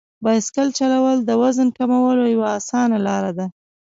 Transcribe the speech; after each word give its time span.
بایسکل 0.23 0.67
چلول 0.79 1.17
د 1.23 1.31
وزن 1.41 1.67
کمولو 1.77 2.23
یوه 2.33 2.47
اسانه 2.59 2.97
لار 3.07 3.25
ده. 3.37 3.45